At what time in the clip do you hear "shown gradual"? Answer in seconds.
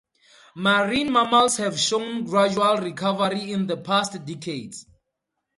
1.79-2.77